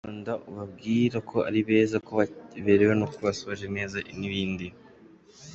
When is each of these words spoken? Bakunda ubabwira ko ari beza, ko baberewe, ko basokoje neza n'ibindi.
Bakunda 0.03 0.33
ubabwira 0.49 1.17
ko 1.29 1.37
ari 1.47 1.59
beza, 1.67 1.95
ko 2.05 2.11
baberewe, 2.17 2.93
ko 3.13 3.17
basokoje 3.27 3.65
neza 3.77 3.97
n'ibindi. 4.19 4.67